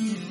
[0.00, 0.27] Yeah.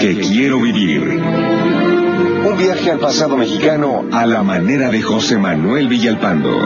[0.00, 1.02] Que quiero vivir.
[1.02, 6.58] Un viaje al pasado mexicano a la manera de José Manuel Villalpando.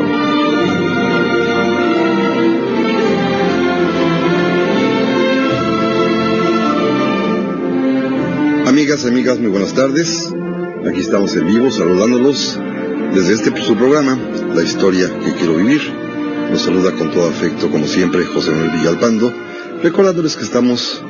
[8.68, 10.32] Amigas, amigas, muy buenas tardes.
[10.88, 12.60] Aquí estamos en vivo saludándolos
[13.14, 14.16] desde este su programa,
[14.54, 15.82] La historia que quiero vivir.
[16.52, 19.32] Nos saluda con todo afecto, como siempre, José Manuel Villalpando,
[19.82, 21.02] recordándoles que estamos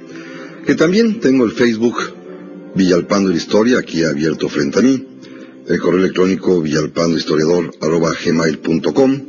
[0.66, 2.14] que también tengo el Facebook
[2.74, 5.06] Villalpando la Historia, aquí abierto frente a mí,
[5.68, 9.22] el correo electrónico villalpandohistoriador.gmail.com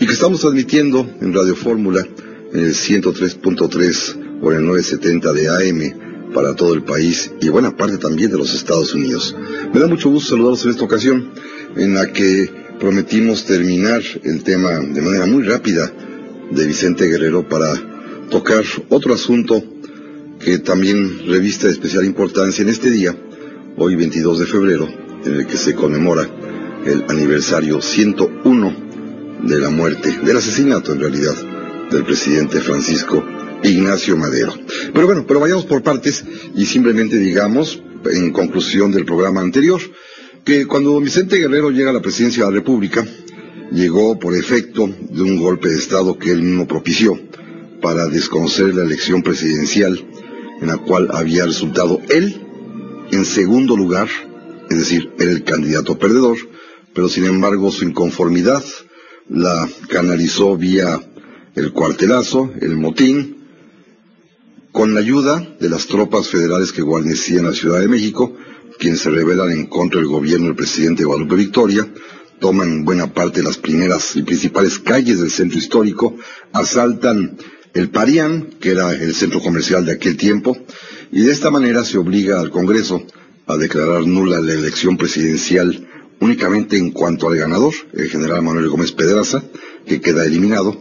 [0.00, 2.04] y que estamos transmitiendo en Radio Fórmula
[2.52, 6.01] en el 103.3 o en el 970 de AM
[6.32, 9.36] para todo el país y buena parte también de los Estados Unidos.
[9.72, 11.30] Me da mucho gusto saludarlos en esta ocasión
[11.76, 15.92] en la que prometimos terminar el tema de manera muy rápida
[16.50, 17.74] de Vicente Guerrero para
[18.30, 19.62] tocar otro asunto
[20.38, 23.16] que también reviste de especial importancia en este día,
[23.76, 24.88] hoy 22 de febrero,
[25.24, 26.28] en el que se conmemora
[26.84, 28.76] el aniversario 101
[29.44, 31.34] de la muerte, del asesinato en realidad,
[31.90, 33.24] del presidente Francisco
[33.62, 34.54] Ignacio Madero.
[34.92, 36.24] Pero bueno, pero vayamos por partes
[36.54, 39.80] y simplemente digamos, en conclusión del programa anterior,
[40.44, 43.06] que cuando Vicente Guerrero llega a la presidencia de la República,
[43.70, 47.18] llegó por efecto de un golpe de Estado que él mismo propició
[47.80, 50.04] para desconocer la elección presidencial
[50.60, 52.40] en la cual había resultado él
[53.10, 54.08] en segundo lugar,
[54.70, 56.38] es decir, era el candidato perdedor,
[56.94, 58.64] pero sin embargo su inconformidad
[59.28, 61.00] la canalizó vía
[61.54, 63.41] el cuartelazo, el motín,
[64.72, 68.34] con la ayuda de las tropas federales que guarnecían la Ciudad de México,
[68.78, 71.86] quienes se rebelan en contra del gobierno del presidente Guadalupe Victoria,
[72.40, 76.16] toman buena parte de las primeras y principales calles del centro histórico,
[76.52, 77.36] asaltan
[77.74, 80.56] el Parián, que era el centro comercial de aquel tiempo,
[81.12, 83.06] y de esta manera se obliga al Congreso
[83.46, 85.86] a declarar nula la elección presidencial
[86.20, 89.42] únicamente en cuanto al ganador, el general Manuel Gómez Pedraza,
[89.86, 90.80] que queda eliminado,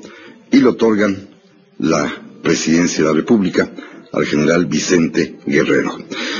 [0.49, 1.29] y le otorgan
[1.77, 3.71] la presidencia de la República
[4.11, 5.97] al general Vicente Guerrero.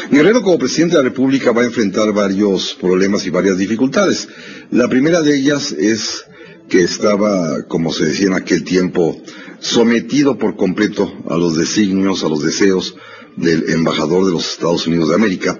[0.10, 4.28] Guerrero como presidente de la República va a enfrentar varios problemas y varias dificultades.
[4.72, 6.26] La primera de ellas es
[6.68, 9.22] que estaba, como se decía en aquel tiempo,
[9.60, 12.96] sometido por completo a los designios, a los deseos
[13.38, 15.60] del embajador de los Estados Unidos de América,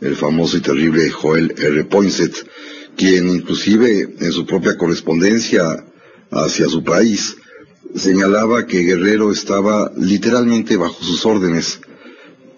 [0.00, 1.84] el famoso y terrible Joel R.
[1.84, 2.34] Poinsett,
[2.96, 5.84] quien inclusive en su propia correspondencia
[6.30, 7.36] hacia su país
[7.94, 11.80] señalaba que Guerrero estaba literalmente bajo sus órdenes,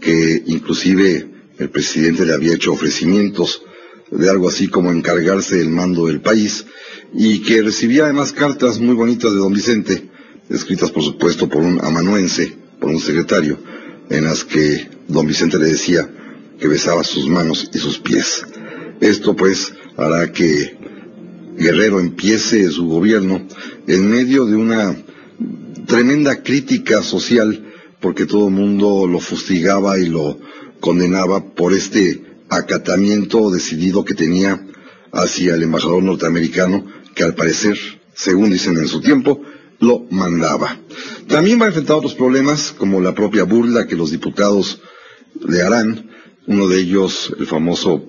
[0.00, 1.29] que inclusive
[1.59, 3.62] el presidente le había hecho ofrecimientos
[4.11, 6.67] de algo así como encargarse del mando del país,
[7.15, 10.10] y que recibía además cartas muy bonitas de don Vicente,
[10.49, 13.58] escritas por supuesto por un amanuense, por un secretario,
[14.08, 16.10] en las que don Vicente le decía
[16.58, 18.44] que besaba sus manos y sus pies.
[19.01, 20.77] Esto pues hará que
[21.56, 23.46] Guerrero empiece su gobierno
[23.87, 24.96] en medio de una
[25.87, 27.67] tremenda crítica social
[28.01, 30.39] porque todo el mundo lo fustigaba y lo
[30.81, 34.67] condenaba por este acatamiento decidido que tenía
[35.13, 37.77] hacia el embajador norteamericano que al parecer,
[38.15, 39.43] según dicen en su tiempo,
[39.79, 40.79] lo mandaba.
[41.29, 44.81] También va a enfrentar otros problemas como la propia burla que los diputados
[45.46, 46.10] le harán,
[46.46, 48.05] uno de ellos el famoso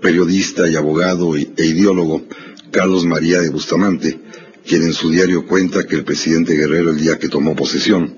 [0.00, 2.22] periodista y abogado e ideólogo
[2.70, 4.20] Carlos María de Bustamante,
[4.68, 8.14] quien en su diario cuenta que el presidente Guerrero el día que tomó posesión,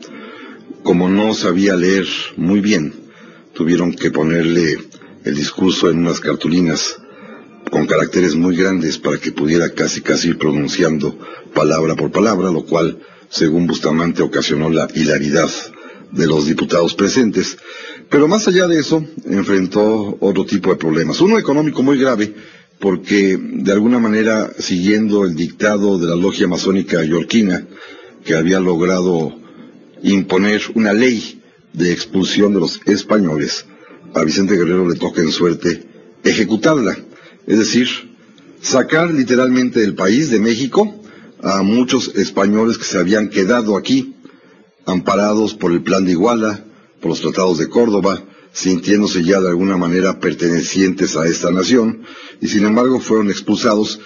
[0.83, 2.92] como no sabía leer muy bien,
[3.54, 4.76] tuvieron que ponerle
[5.25, 6.97] el discurso en unas cartulinas
[7.71, 11.16] con caracteres muy grandes para que pudiera casi casi ir pronunciando
[11.54, 15.50] palabra por palabra, lo cual, según Bustamante, ocasionó la hilaridad
[16.11, 17.59] de los diputados presentes.
[18.09, 21.21] Pero más allá de eso, enfrentó otro tipo de problemas.
[21.21, 22.35] Uno económico muy grave,
[22.81, 27.67] porque de alguna manera, siguiendo el dictado de la logia masónica yorquina,
[28.25, 29.39] que había logrado
[30.03, 31.43] imponer una ley
[31.75, 33.67] de expulsión de los españoles,
[34.15, 35.87] a Vicente Guerrero le toca en suerte
[36.25, 36.97] ejecutarla,
[37.47, 37.89] es decir,
[38.63, 41.01] sacar literalmente del país de México
[41.43, 44.17] a muchos españoles que se habían quedado aquí,
[44.87, 46.65] amparados por el plan de Iguala,
[47.01, 52.02] por los tratados de Córdoba, sintiéndose ya de alguna manera pertenecientes a esta nación,
[52.40, 54.00] y sin embargo fueron expulsados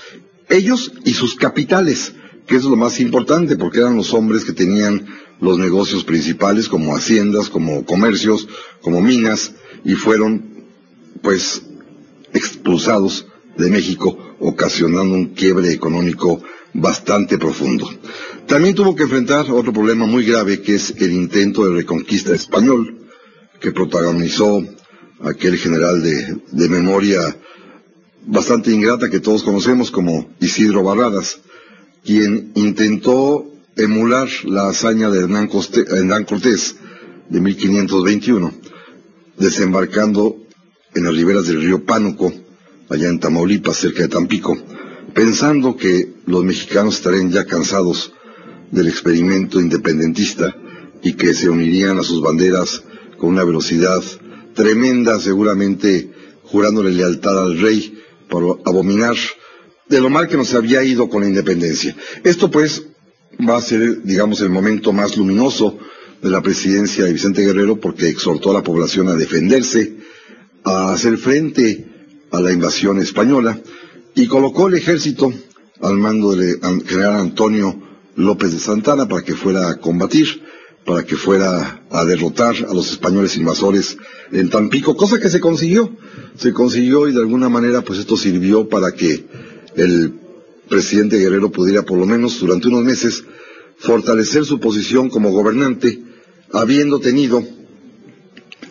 [0.48, 2.14] ellos y sus capitales,
[2.46, 5.06] que es lo más importante, porque eran los hombres que tenían
[5.40, 8.48] los negocios principales como haciendas, como comercios,
[8.82, 9.52] como minas,
[9.84, 10.64] y fueron
[11.22, 11.62] pues
[12.32, 16.42] expulsados de México, ocasionando un quiebre económico
[16.74, 17.88] bastante profundo.
[18.46, 23.03] También tuvo que enfrentar otro problema muy grave que es el intento de reconquista español
[23.64, 24.62] que protagonizó
[25.22, 27.34] aquel general de, memoria
[28.26, 31.40] bastante ingrata que todos conocemos como Isidro Barradas,
[32.04, 36.76] quien intentó emular la hazaña de Hernán, Cortés
[37.30, 38.52] de 1521,
[39.38, 40.36] desembarcando
[40.94, 42.34] en las riberas del río Pánuco,
[42.90, 44.58] allá en Tamaulipas, cerca de Tampico,
[45.14, 48.12] pensando que los mexicanos estarían ya cansados
[48.70, 50.54] del experimento independentista
[51.02, 52.82] y que se unirían a sus banderas
[53.18, 54.02] con una velocidad
[54.54, 56.10] tremenda, seguramente
[56.44, 59.16] jurándole lealtad al rey por abominar
[59.88, 61.96] de lo mal que nos había ido con la independencia.
[62.22, 62.84] Esto pues
[63.48, 65.78] va a ser, digamos, el momento más luminoso
[66.22, 69.96] de la presidencia de Vicente Guerrero porque exhortó a la población a defenderse,
[70.64, 71.86] a hacer frente
[72.30, 73.60] a la invasión española
[74.14, 75.32] y colocó el ejército
[75.80, 77.78] al mando del general Antonio
[78.16, 80.42] López de Santana para que fuera a combatir,
[80.84, 83.96] para que fuera a derrotar a los españoles invasores
[84.32, 85.96] en Tampico, cosa que se consiguió.
[86.36, 89.24] Se consiguió y de alguna manera pues esto sirvió para que
[89.76, 90.14] el
[90.68, 93.24] presidente Guerrero pudiera por lo menos durante unos meses
[93.78, 96.02] fortalecer su posición como gobernante,
[96.52, 97.42] habiendo tenido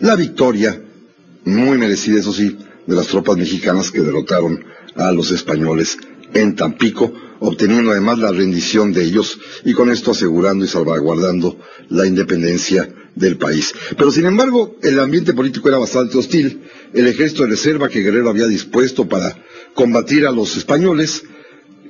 [0.00, 0.82] la victoria,
[1.44, 2.56] muy merecida eso sí,
[2.86, 4.64] de las tropas mexicanas que derrotaron
[4.96, 5.98] a los españoles
[6.32, 7.12] en Tampico,
[7.44, 11.58] obteniendo además la rendición de ellos y con esto asegurando y salvaguardando
[11.90, 13.74] la independencia del país.
[13.96, 16.62] Pero sin embargo, el ambiente político era bastante hostil.
[16.94, 19.36] El ejército de reserva que Guerrero había dispuesto para
[19.74, 21.22] combatir a los españoles,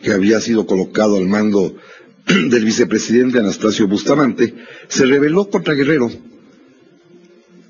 [0.02, 1.76] que había sido colocado al mando
[2.26, 4.54] del vicepresidente Anastasio Bustamante,
[4.88, 6.11] se rebeló contra Guerrero,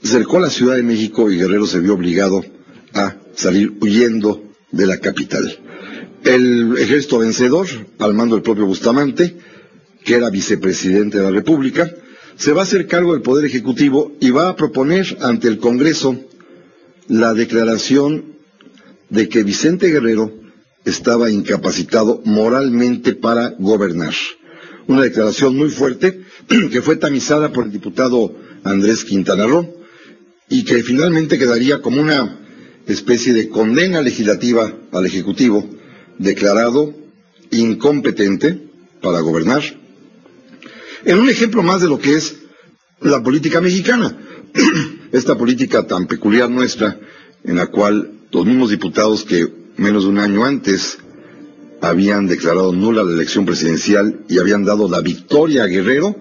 [0.03, 2.43] cercó la Ciudad de México y Guerrero se vio obligado
[2.95, 5.59] a salir huyendo de la capital.
[6.25, 7.67] El ejército vencedor,
[7.99, 9.37] al mando del propio Bustamante,
[10.05, 11.95] que era vicepresidente de la República,
[12.37, 16.19] se va a hacer cargo del Poder Ejecutivo y va a proponer ante el Congreso
[17.09, 18.37] la declaración
[19.11, 20.33] de que Vicente Guerrero
[20.87, 24.15] estaba incapacitado moralmente para gobernar.
[24.87, 26.23] Una declaración muy fuerte
[26.73, 29.77] que fue tamizada por el diputado Andrés Quintana Roo
[30.49, 32.41] y que finalmente quedaría como una
[32.87, 35.74] especie de condena legislativa al Ejecutivo
[36.19, 36.95] declarado
[37.51, 38.61] incompetente
[39.01, 39.63] para gobernar.
[41.05, 42.37] En un ejemplo más de lo que es
[43.01, 44.17] la política mexicana,
[45.13, 46.99] esta política tan peculiar nuestra,
[47.45, 50.99] en la cual los mismos diputados que menos de un año antes
[51.81, 56.17] habían declarado nula la elección presidencial y habían dado la victoria a Guerrero,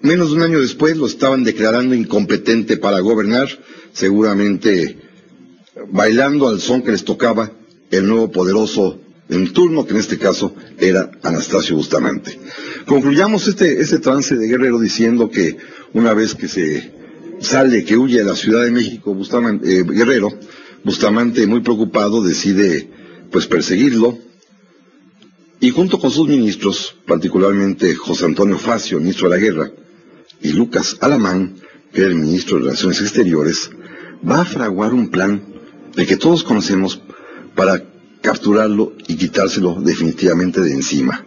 [0.00, 3.48] menos de un año después lo estaban declarando incompetente para gobernar,
[3.92, 4.98] seguramente
[5.90, 7.50] bailando al son que les tocaba
[7.90, 12.38] el nuevo poderoso en turno, que en este caso era Anastasio Bustamante.
[12.86, 15.56] Concluyamos este, este trance de Guerrero diciendo que
[15.92, 16.92] una vez que se
[17.40, 20.28] sale, que huye de la Ciudad de México, Bustamante, eh, Guerrero,
[20.82, 22.88] Bustamante, muy preocupado, decide
[23.30, 24.18] pues perseguirlo
[25.60, 29.72] y junto con sus ministros, particularmente José Antonio Facio, ministro de la Guerra,
[30.42, 31.54] y Lucas Alamán,
[31.90, 33.70] que era el ministro de Relaciones Exteriores,
[34.28, 35.42] va a fraguar un plan
[35.96, 37.00] de que todos conocemos
[37.54, 37.82] para
[38.24, 41.26] capturarlo y quitárselo definitivamente de encima.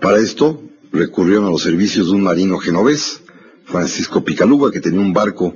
[0.00, 3.20] Para esto recurrieron a los servicios de un marino genovés,
[3.66, 5.54] Francisco Picaluga, que tenía un barco,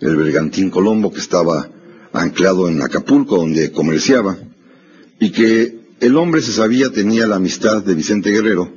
[0.00, 1.70] el Bergantín Colombo, que estaba
[2.12, 4.36] anclado en Acapulco, donde comerciaba,
[5.20, 8.68] y que el hombre se sabía tenía la amistad de Vicente Guerrero,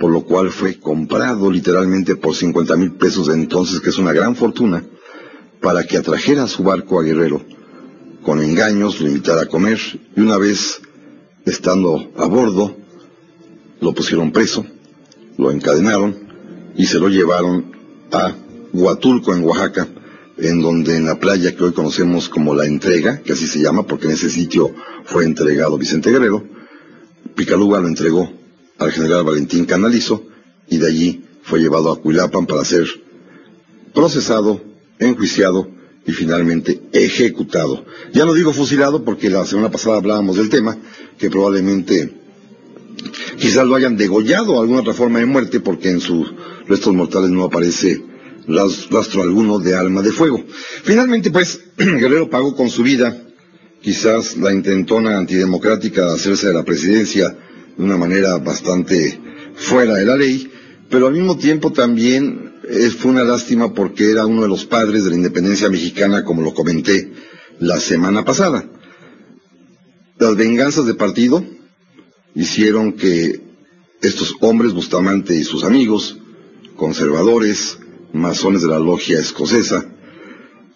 [0.00, 4.12] por lo cual fue comprado literalmente por 50 mil pesos de entonces, que es una
[4.12, 4.84] gran fortuna,
[5.60, 7.44] para que atrajera su barco a Guerrero.
[8.24, 9.78] Con engaños lo invitara a comer
[10.16, 10.82] y una vez
[11.50, 12.76] estando a bordo,
[13.80, 14.64] lo pusieron preso,
[15.36, 16.16] lo encadenaron
[16.76, 17.72] y se lo llevaron
[18.12, 18.34] a
[18.72, 19.88] Huatulco, en Oaxaca,
[20.36, 23.84] en donde en la playa que hoy conocemos como La Entrega, que así se llama
[23.84, 24.72] porque en ese sitio
[25.04, 26.44] fue entregado Vicente Guerrero,
[27.34, 28.30] Picaluga lo entregó
[28.78, 30.24] al general Valentín Canalizo
[30.68, 32.86] y de allí fue llevado a Cuilapan para ser
[33.94, 34.60] procesado,
[34.98, 35.68] enjuiciado
[36.06, 37.84] y finalmente ejecutado.
[38.12, 40.76] Ya no digo fusilado porque la semana pasada hablábamos del tema,
[41.18, 42.14] que probablemente
[43.38, 46.32] quizás lo hayan degollado a alguna otra forma de muerte porque en sus
[46.66, 48.02] restos mortales no aparece
[48.90, 50.42] rastro alguno de alma de fuego.
[50.82, 53.24] Finalmente, pues, Guerrero pagó con su vida
[53.80, 57.36] quizás la intentona antidemocrática de hacerse de la presidencia
[57.76, 59.20] de una manera bastante
[59.54, 60.50] fuera de la ley,
[60.90, 62.47] pero al mismo tiempo también
[62.98, 66.54] fue una lástima porque era uno de los padres de la independencia mexicana, como lo
[66.54, 67.12] comenté
[67.58, 68.68] la semana pasada.
[70.18, 71.44] Las venganzas de partido
[72.34, 73.40] hicieron que
[74.02, 76.18] estos hombres, Bustamante y sus amigos,
[76.76, 77.78] conservadores,
[78.12, 79.86] masones de la logia escocesa,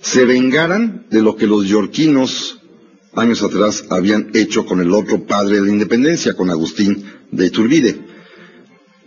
[0.01, 2.61] se vengaran de lo que los yorquinos
[3.15, 8.01] años atrás habían hecho con el otro padre de la independencia, con Agustín de Iturbide.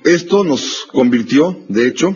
[0.03, 2.15] Esto nos convirtió, de hecho,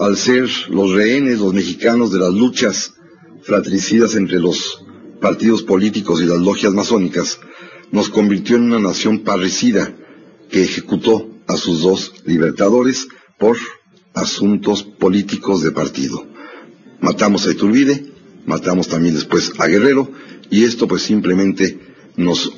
[0.00, 2.94] al ser los rehenes, los mexicanos, de las luchas
[3.42, 4.82] fratricidas entre los
[5.20, 7.38] partidos políticos y las logias masónicas,
[7.92, 9.94] nos convirtió en una nación parricida
[10.50, 13.58] que ejecutó a sus dos libertadores por
[14.14, 16.26] asuntos políticos de partido.
[17.00, 18.10] Matamos a Iturbide,
[18.46, 20.10] matamos también después a Guerrero,
[20.48, 21.78] y esto pues simplemente
[22.16, 22.52] nos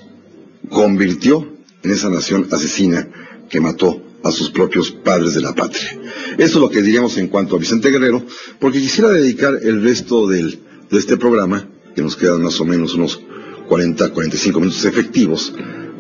[0.71, 3.09] convirtió en esa nación asesina
[3.51, 5.99] que mató a sus propios padres de la patria.
[6.39, 8.25] Eso es lo que diríamos en cuanto a Vicente Guerrero,
[8.59, 10.61] porque quisiera dedicar el resto del,
[10.91, 13.21] de este programa, que nos quedan más o menos unos
[13.69, 15.55] 40, 45 minutos efectivos,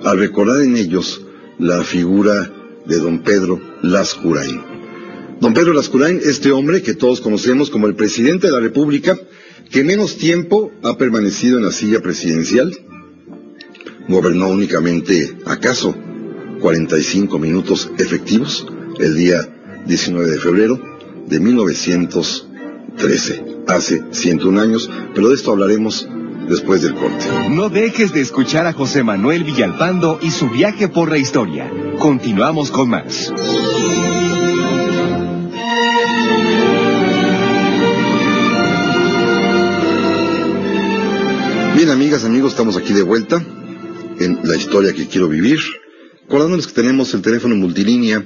[0.04, 1.22] a recordar en ellos
[1.58, 2.52] la figura
[2.86, 4.60] de don Pedro Lascurain.
[5.40, 9.18] Don Pedro Lascurain, este hombre que todos conocemos como el presidente de la República,
[9.70, 12.72] que menos tiempo ha permanecido en la silla presidencial,
[14.08, 15.94] gobernó únicamente, acaso,
[16.62, 18.64] 45 minutos efectivos
[19.00, 19.40] el día
[19.85, 20.81] 19 de febrero
[21.26, 26.09] de 1913, hace 101 años, pero de esto hablaremos
[26.49, 27.26] después del corte.
[27.50, 31.69] No dejes de escuchar a José Manuel Villalpando y su viaje por la historia.
[31.99, 33.33] Continuamos con más.
[41.75, 43.44] Bien, amigas, amigos, estamos aquí de vuelta
[44.20, 45.59] en la historia que quiero vivir.
[46.26, 48.24] Acordándoles que tenemos el teléfono multilínea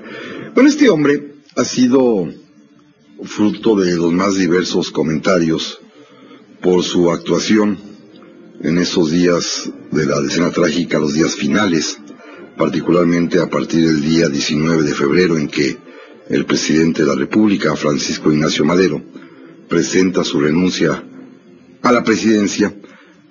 [0.54, 2.28] Bueno, este hombre ha sido
[3.22, 5.78] fruto de los más diversos comentarios
[6.60, 7.78] por su actuación
[8.60, 11.98] en esos días de la decena trágica, los días finales,
[12.56, 15.76] particularmente a partir del día 19 de febrero en que
[16.28, 19.02] el presidente de la República, Francisco Ignacio Madero,
[19.68, 21.04] presenta su renuncia
[21.82, 22.74] a la presidencia,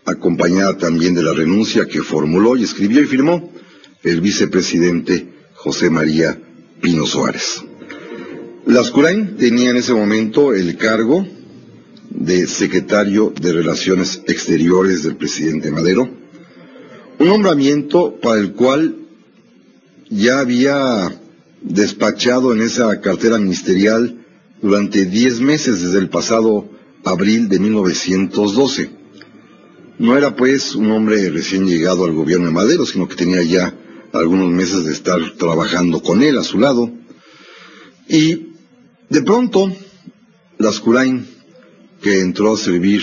[0.06, 3.52] acompañada también de la renuncia que formuló y escribió y firmó
[4.04, 6.40] el vicepresidente José María
[6.82, 7.64] Pino Suárez.
[8.66, 11.28] Lascurain tenía en ese momento el cargo
[12.10, 16.10] de secretario de Relaciones Exteriores del presidente Madero,
[17.20, 18.96] un nombramiento para el cual
[20.10, 21.12] ya había
[21.62, 24.26] despachado en esa cartera ministerial
[24.62, 26.70] durante diez meses desde el pasado
[27.04, 28.92] abril de 1912.
[30.00, 33.76] No era pues un hombre recién llegado al gobierno de Madero, sino que tenía ya
[34.14, 36.90] algunos meses de estar trabajando con él a su lado.
[38.08, 38.53] Y
[39.10, 39.72] de pronto,
[40.58, 41.26] Lascurain,
[42.02, 43.02] que entró a servir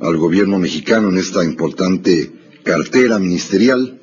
[0.00, 4.00] al gobierno mexicano en esta importante cartera ministerial,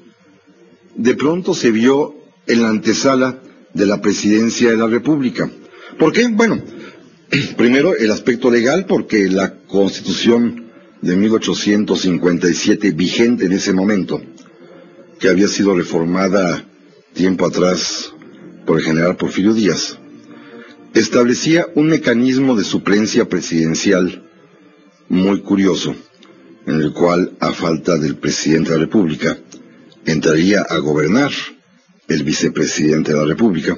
[0.96, 2.16] de pronto se vio
[2.48, 3.42] en la antesala
[3.74, 5.50] de la presidencia de la República.
[5.98, 6.28] ¿Por qué?
[6.28, 6.62] Bueno,
[7.58, 10.66] primero el aspecto legal, porque la constitución
[11.02, 14.22] de 1857 vigente en ese momento,
[15.20, 16.66] que había sido reformada
[17.14, 18.14] tiempo atrás
[18.66, 19.98] por el general Porfirio Díaz,
[20.94, 24.28] establecía un mecanismo de suplencia presidencial
[25.10, 25.96] muy curioso,
[26.66, 29.38] en el cual, a falta del presidente de la República,
[30.06, 31.32] entraría a gobernar
[32.08, 33.78] el vicepresidente de la República.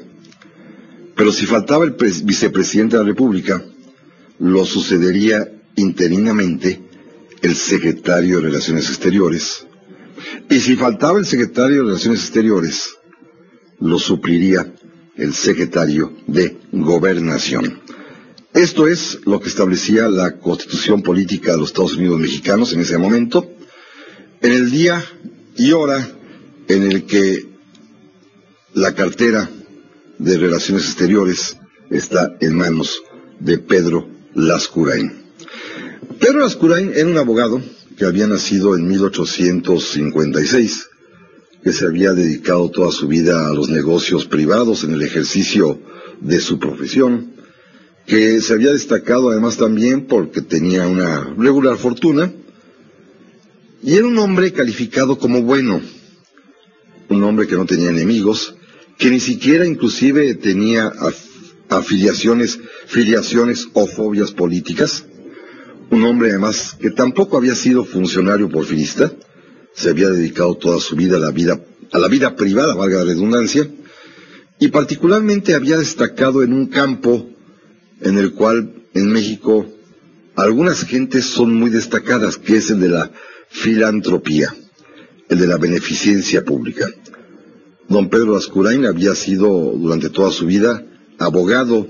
[1.15, 3.63] Pero si faltaba el vicepresidente de la República,
[4.39, 6.82] lo sucedería interinamente
[7.41, 9.67] el secretario de Relaciones Exteriores.
[10.49, 12.95] Y si faltaba el secretario de Relaciones Exteriores,
[13.80, 14.73] lo supliría
[15.15, 17.82] el secretario de Gobernación.
[18.54, 22.97] Esto es lo que establecía la constitución política de los Estados Unidos mexicanos en ese
[22.97, 23.52] momento,
[24.41, 25.04] en el día
[25.56, 26.08] y hora
[26.67, 27.47] en el que
[28.73, 29.49] la cartera
[30.17, 31.58] de Relaciones Exteriores
[31.89, 33.04] está en manos
[33.39, 35.23] de Pedro Lascurain.
[36.19, 37.62] Pedro Lascurain era un abogado
[37.97, 40.89] que había nacido en 1856
[41.63, 45.80] que se había dedicado toda su vida a los negocios privados en el ejercicio
[46.19, 47.34] de su profesión,
[48.06, 52.34] que se había destacado además también porque tenía una regular fortuna,
[53.82, 55.82] y era un hombre calificado como bueno,
[57.10, 58.56] un hombre que no tenía enemigos,
[58.97, 60.91] que ni siquiera inclusive tenía
[61.69, 65.06] afiliaciones, filiaciones o fobias políticas,
[65.89, 69.13] un hombre además que tampoco había sido funcionario porfirista,
[69.75, 71.59] se había dedicado toda su vida a la vida,
[71.91, 73.67] a la vida privada, valga la redundancia,
[74.59, 77.29] y particularmente había destacado en un campo
[78.01, 79.65] en el cual en México
[80.36, 83.12] algunas gentes son muy destacadas, que es el de la
[83.49, 84.53] filantropía,
[85.29, 86.88] el de la beneficencia pública.
[87.88, 90.83] Don Pedro Ascurain había sido durante toda su vida
[91.19, 91.88] abogado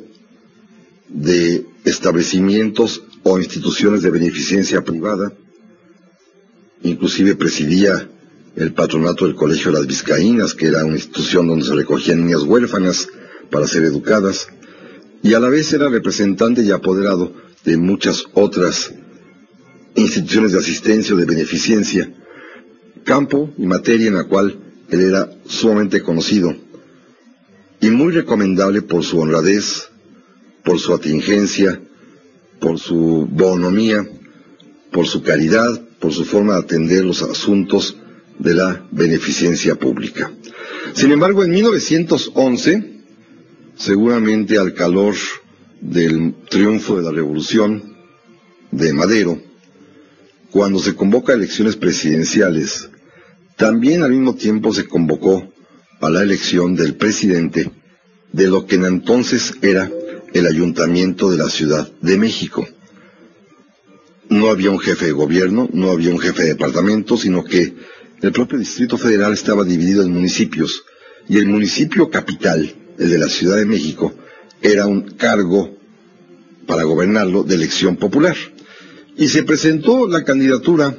[1.10, 5.34] de establecimientos o instituciones de beneficencia privada,
[6.84, 8.08] inclusive presidía
[8.56, 12.44] el patronato del Colegio de las Vizcaínas, que era una institución donde se recogían niñas
[12.44, 13.08] huérfanas
[13.50, 14.48] para ser educadas,
[15.24, 18.94] y a la vez era representante y apoderado de muchas otras
[19.96, 22.14] instituciones de asistencia o de beneficencia,
[23.04, 26.56] campo y materia en la cual él era sumamente conocido
[27.80, 29.90] y muy recomendable por su honradez,
[30.64, 31.82] por su atingencia,
[32.60, 34.08] por su bonomía,
[34.92, 37.96] por su caridad, por su forma de atender los asuntos
[38.38, 40.34] de la beneficencia pública.
[40.94, 43.00] Sin embargo, en 1911,
[43.78, 45.16] seguramente al calor
[45.80, 47.96] del triunfo de la revolución
[48.70, 49.42] de Madero,
[50.52, 52.90] cuando se convoca elecciones presidenciales,
[53.56, 55.54] también al mismo tiempo se convocó
[56.02, 57.72] a la elección del presidente
[58.34, 59.90] de lo que en entonces era
[60.34, 62.68] el ayuntamiento de la Ciudad de México.
[64.34, 67.76] No había un jefe de gobierno, no había un jefe de departamento, sino que
[68.20, 70.86] el propio Distrito Federal estaba dividido en municipios
[71.30, 74.12] y el municipio capital, el de la Ciudad de México,
[74.60, 75.78] era un cargo
[76.66, 78.36] para gobernarlo de elección popular.
[79.16, 80.98] Y se presentó la candidatura,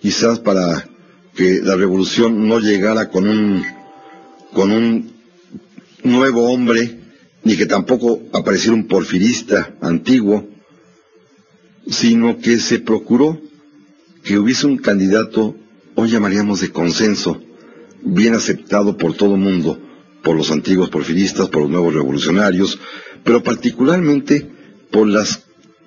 [0.00, 0.88] quizás para
[1.36, 3.62] que la revolución no llegara con un,
[4.54, 5.12] con un
[6.04, 7.00] nuevo hombre,
[7.44, 10.51] ni que tampoco apareciera un porfirista antiguo,
[11.88, 13.40] sino que se procuró
[14.22, 15.56] que hubiese un candidato,
[15.94, 17.42] hoy llamaríamos de consenso,
[18.02, 19.78] bien aceptado por todo el mundo,
[20.22, 22.78] por los antiguos porfiristas, por los nuevos revolucionarios,
[23.24, 24.48] pero particularmente
[24.90, 25.44] por las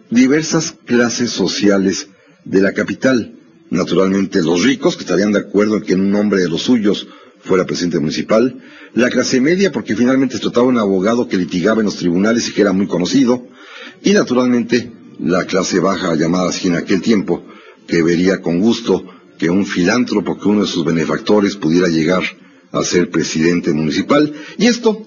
[0.09, 2.09] diversas clases sociales
[2.43, 3.33] de la capital.
[3.69, 7.07] Naturalmente los ricos, que estarían de acuerdo en que un hombre de los suyos
[7.39, 8.59] fuera presidente municipal,
[8.93, 12.47] la clase media, porque finalmente se trataba de un abogado que litigaba en los tribunales
[12.47, 13.47] y que era muy conocido,
[14.03, 17.43] y naturalmente la clase baja, llamada así en aquel tiempo,
[17.87, 19.03] que vería con gusto
[19.37, 22.23] que un filántropo, que uno de sus benefactores pudiera llegar
[22.71, 25.05] a ser presidente municipal, y esto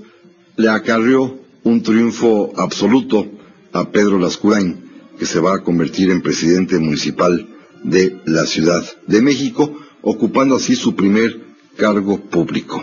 [0.56, 3.26] le acarrió un triunfo absoluto
[3.72, 4.84] a Pedro Lascurain,
[5.18, 7.46] que se va a convertir en presidente municipal
[7.82, 11.40] de la Ciudad de México, ocupando así su primer
[11.76, 12.82] cargo público.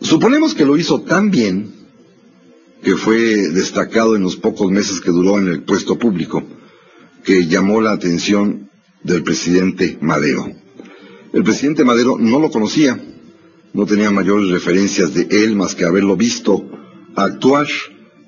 [0.00, 1.79] Suponemos que lo hizo tan bien
[2.82, 6.42] que fue destacado en los pocos meses que duró en el puesto público,
[7.24, 8.70] que llamó la atención
[9.02, 10.50] del presidente Madero.
[11.32, 12.98] El presidente Madero no lo conocía,
[13.72, 16.64] no tenía mayores referencias de él más que haberlo visto
[17.14, 17.66] actuar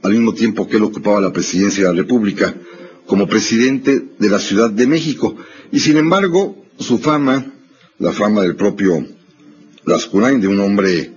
[0.02, 2.54] al mismo tiempo que él ocupaba la presidencia de la República
[3.06, 5.34] como presidente de la Ciudad de México.
[5.70, 7.52] Y sin embargo, su fama,
[7.98, 9.06] la fama del propio
[9.84, 11.12] Lascurain, de un hombre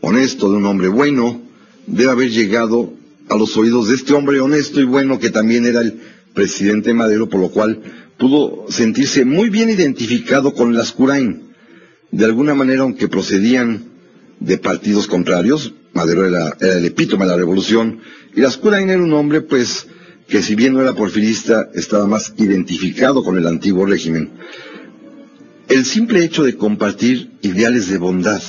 [0.00, 1.47] honesto, de un hombre bueno,
[1.88, 2.92] debe haber llegado
[3.28, 6.00] a los oídos de este hombre honesto y bueno que también era el
[6.34, 7.80] presidente Madero, por lo cual
[8.18, 11.48] pudo sentirse muy bien identificado con Lascurain.
[12.10, 13.84] De alguna manera, aunque procedían
[14.40, 18.00] de partidos contrarios, Madero era, el epítome de la revolución,
[18.34, 19.86] y Lascurain era un hombre, pues,
[20.28, 24.30] que si bien no era porfirista, estaba más identificado con el antiguo régimen.
[25.68, 28.42] El simple hecho de compartir ideales de bondad,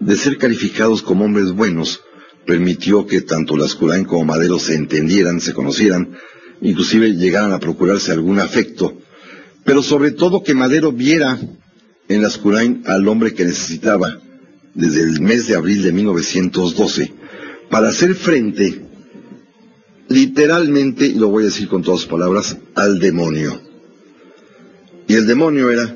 [0.00, 2.02] de ser calificados como hombres buenos,
[2.48, 6.16] permitió que tanto Lascurain como Madero se entendieran, se conocieran,
[6.62, 8.96] inclusive llegaran a procurarse algún afecto,
[9.64, 11.38] pero sobre todo que Madero viera
[12.08, 14.18] en Lascurain al hombre que necesitaba,
[14.72, 17.12] desde el mes de abril de 1912
[17.68, 18.82] para hacer frente
[20.08, 23.60] literalmente, y lo voy a decir con todas palabras, al demonio.
[25.06, 25.94] Y el demonio era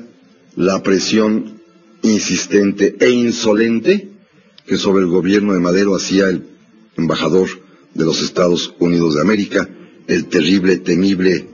[0.55, 1.59] la presión
[2.03, 4.12] insistente e insolente
[4.65, 6.45] que sobre el gobierno de Madero hacía el
[6.97, 7.47] embajador
[7.93, 9.69] de los Estados Unidos de América,
[10.07, 11.47] el terrible, temible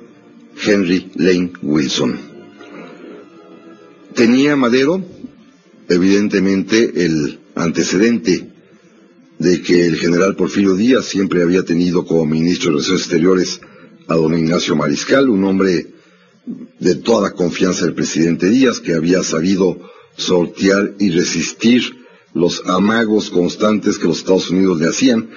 [0.64, 2.20] Henry Lane Wilson.
[4.14, 5.04] Tenía Madero
[5.88, 8.50] evidentemente el antecedente
[9.40, 13.62] de que el general Porfirio Díaz siempre había tenido como ministro de Relaciones Exteriores
[14.08, 15.88] a don Ignacio Mariscal, un hombre
[16.80, 19.80] de toda la confianza del presidente Díaz, que había sabido
[20.18, 21.99] sortear y resistir
[22.34, 25.30] los amagos constantes que los Estados Unidos le hacían,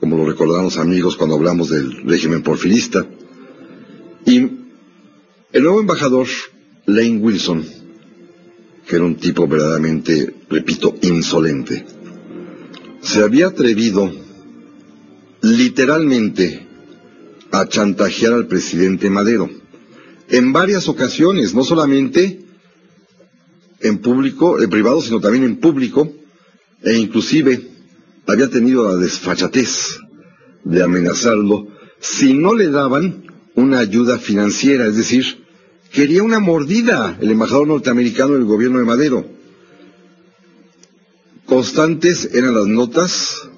[0.00, 3.06] como lo recordamos amigos cuando hablamos del régimen porfirista.
[4.24, 4.38] Y
[5.52, 6.26] el nuevo embajador,
[6.86, 7.64] Lane Wilson,
[8.86, 11.84] que era un tipo verdaderamente, repito, insolente,
[13.00, 14.10] se había atrevido
[15.42, 16.66] literalmente
[17.52, 19.48] a chantajear al presidente Madero
[20.28, 22.45] en varias ocasiones, no solamente
[23.80, 26.12] en público, en privado, sino también en público,
[26.82, 27.68] e inclusive
[28.26, 29.98] había tenido la desfachatez
[30.64, 31.68] de amenazarlo
[32.00, 35.44] si no le daban una ayuda financiera, es decir,
[35.92, 39.26] quería una mordida el embajador norteamericano del gobierno de Madero.
[41.46, 43.48] Constantes eran las notas,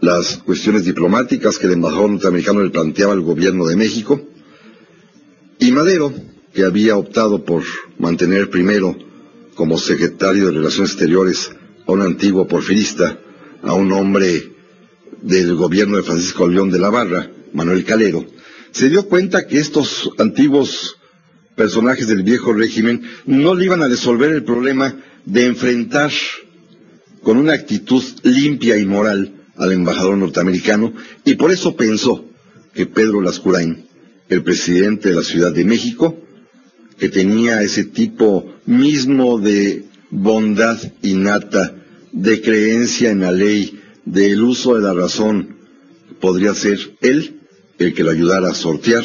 [0.00, 4.20] las cuestiones diplomáticas que el embajador norteamericano le planteaba al gobierno de México,
[5.58, 6.12] y Madero,
[6.56, 7.64] que había optado por
[7.98, 8.96] mantener primero
[9.54, 11.50] como secretario de Relaciones Exteriores
[11.86, 13.18] a un antiguo porfirista,
[13.62, 14.54] a un hombre
[15.20, 18.24] del gobierno de Francisco León de la Barra, Manuel Calero,
[18.70, 20.96] se dio cuenta que estos antiguos
[21.56, 26.10] personajes del viejo régimen no le iban a resolver el problema de enfrentar
[27.22, 32.24] con una actitud limpia y moral al embajador norteamericano y por eso pensó
[32.72, 33.86] que Pedro Lascurain,
[34.30, 36.22] el presidente de la Ciudad de México,
[36.98, 41.74] que tenía ese tipo mismo de bondad innata,
[42.12, 45.56] de creencia en la ley, del uso de la razón,
[46.20, 47.40] podría ser él
[47.78, 49.04] el que lo ayudara a sortear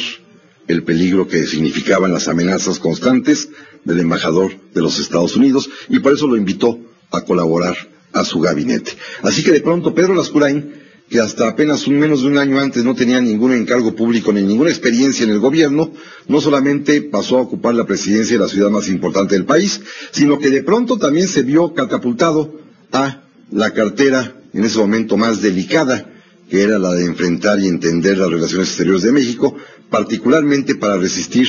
[0.68, 3.48] el peligro que significaban las amenazas constantes
[3.84, 6.78] del embajador de los Estados Unidos y por eso lo invitó
[7.10, 7.76] a colaborar
[8.12, 8.92] a su gabinete.
[9.22, 10.72] Así que de pronto Pedro Lascurain,
[11.08, 14.42] que hasta apenas un menos de un año antes no tenía ningún encargo público ni
[14.42, 15.91] ninguna experiencia en el gobierno,
[16.28, 19.80] no solamente pasó a ocupar la presidencia de la ciudad más importante del país,
[20.10, 22.60] sino que de pronto también se vio catapultado
[22.92, 26.08] a la cartera en ese momento más delicada
[26.52, 29.56] que era la de enfrentar y entender las relaciones exteriores de México,
[29.88, 31.48] particularmente para resistir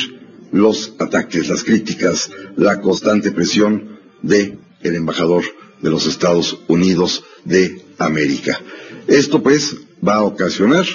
[0.53, 5.43] los ataques, las críticas, la constante presión de el embajador
[5.81, 8.61] de los Estados Unidos de América.
[9.07, 9.75] Esto pues
[10.07, 10.85] va a ocasionar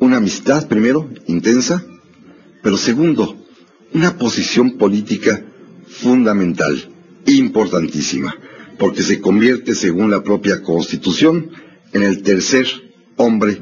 [0.00, 1.84] una amistad primero intensa,
[2.62, 3.36] pero segundo,
[3.92, 5.44] una posición política
[5.86, 6.88] fundamental,
[7.26, 8.34] importantísima,
[8.78, 11.50] porque se convierte, según la propia Constitución,
[11.92, 12.66] en el tercer
[13.16, 13.60] hombre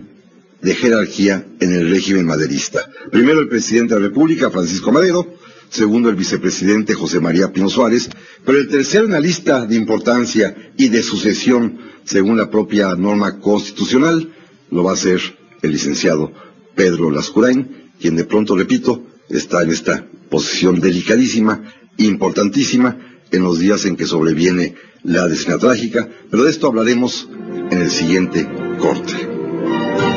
[0.62, 2.88] de jerarquía en el régimen maderista.
[3.10, 5.34] Primero el presidente de la República, Francisco Madero,
[5.70, 8.10] segundo el vicepresidente José María Pino Suárez,
[8.44, 13.40] pero el tercero en la lista de importancia y de sucesión, según la propia norma
[13.40, 14.32] constitucional,
[14.70, 15.20] lo va a ser
[15.62, 16.32] el licenciado
[16.74, 21.62] Pedro Lascurain, quien de pronto, repito, está en esta posición delicadísima,
[21.98, 22.96] importantísima,
[23.30, 27.28] en los días en que sobreviene la decena trágica, pero de esto hablaremos
[27.70, 29.28] en el siguiente corte.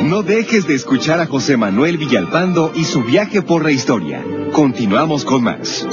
[0.04, 4.24] No dejes de escuchar a José Manuel Villalpando y su viaje por la historia.
[4.52, 5.86] Continuamos con más.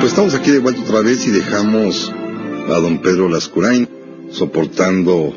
[0.00, 2.12] Pues estamos aquí de vuelta otra vez y dejamos
[2.68, 3.88] a don Pedro Lascurain
[4.30, 5.34] soportando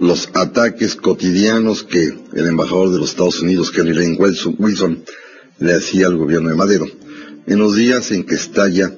[0.00, 2.02] los ataques cotidianos que
[2.32, 5.04] el embajador de los Estados Unidos, Kelly Lane Wilson,
[5.58, 6.86] le hacía al gobierno de Madero.
[7.46, 8.92] En los días en que estalla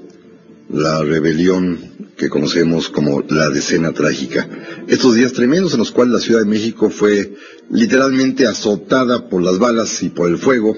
[0.69, 1.79] la rebelión
[2.17, 4.49] que conocemos como la decena trágica.
[4.89, 7.35] Estos días tremendos en los cuales la Ciudad de México fue
[7.71, 10.77] literalmente azotada por las balas y por el fuego,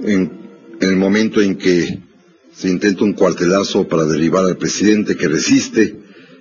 [0.00, 0.30] en
[0.80, 2.00] el momento en que
[2.62, 5.98] se intenta un cuartelazo para derribar al presidente que resiste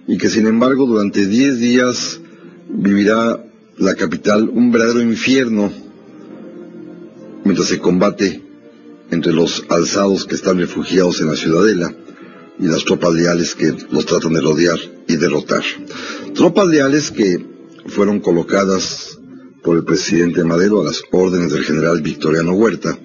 [0.07, 2.19] y que sin embargo durante diez días
[2.69, 3.43] vivirá
[3.79, 5.73] la capital un verdadero infierno
[7.43, 8.39] mientras se combate
[9.09, 11.91] entre los alzados que están refugiados en la ciudadela
[12.59, 15.63] y las tropas leales que los tratan de rodear y derrotar.
[16.35, 17.43] Tropas leales que
[17.87, 19.17] fueron colocadas
[19.63, 22.95] por el presidente Madero a las órdenes del general Victoriano Huerta,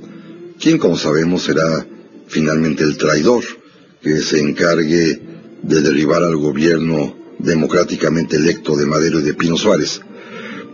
[0.61, 1.87] quien como sabemos será
[2.29, 3.45] finalmente el traidor
[4.03, 5.21] que se encargue
[5.63, 10.01] de derribar al gobierno democráticamente electo de Madero y de Pino Suárez.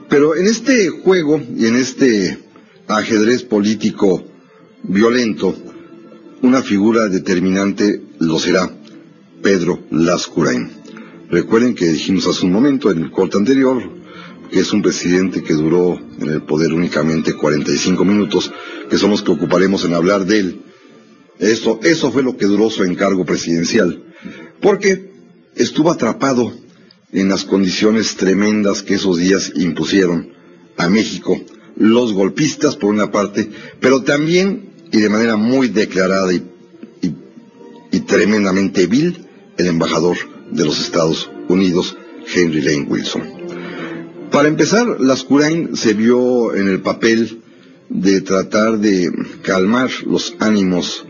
[0.08, 2.38] Pero en este juego y en este
[2.86, 4.24] ajedrez político
[4.82, 5.54] violento,
[6.42, 8.70] una figura determinante lo será
[9.42, 10.70] Pedro Lascurain.
[11.30, 14.02] Recuerden que dijimos hace un momento en el corte anterior
[14.52, 18.52] que es un presidente que duró en el poder únicamente 45 minutos,
[18.90, 20.62] que son los que ocuparemos en hablar de él.
[21.42, 24.04] Eso, eso fue lo que duró su encargo presidencial.
[24.60, 25.10] Porque
[25.56, 26.52] estuvo atrapado
[27.12, 30.28] en las condiciones tremendas que esos días impusieron
[30.76, 31.40] a México
[31.74, 33.50] los golpistas por una parte,
[33.80, 36.42] pero también y de manera muy declarada y,
[38.06, 39.26] tremendamente vil
[39.56, 40.16] el embajador
[40.50, 41.96] de los Estados Unidos,
[42.32, 43.22] Henry Lane Wilson.
[44.30, 47.40] Para empezar, Lascurain se vio en el papel
[47.88, 49.10] de tratar de
[49.42, 51.06] calmar los ánimos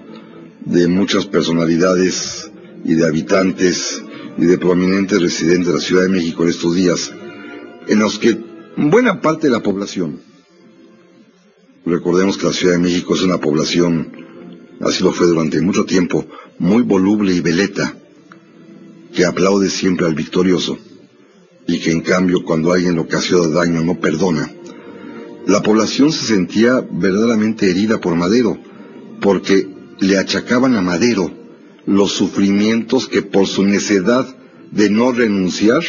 [0.65, 2.51] de muchas personalidades
[2.85, 4.03] y de habitantes
[4.39, 7.13] y de prominentes residentes de la Ciudad de México en estos días,
[7.87, 8.39] en los que
[8.77, 10.21] buena parte de la población,
[11.85, 14.13] recordemos que la Ciudad de México es una población,
[14.81, 16.27] así lo fue durante mucho tiempo,
[16.59, 17.95] muy voluble y veleta,
[19.15, 20.79] que aplaude siempre al victorioso,
[21.67, 24.51] y que en cambio cuando alguien le ocasiona daño no perdona.
[25.47, 28.57] La población se sentía verdaderamente herida por Madero,
[29.21, 29.72] porque
[30.03, 31.31] le achacaban a Madero
[31.87, 34.27] los sufrimientos que por su necedad
[34.73, 35.83] de no renunciar